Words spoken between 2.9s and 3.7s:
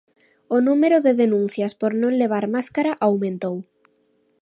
aumentou.